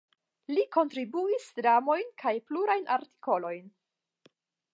Li 0.55 0.63
kontribuis 0.77 1.45
dramojn 1.61 2.09
kaj 2.25 2.33
plurajn 2.49 2.91
artikolojn. 2.97 3.73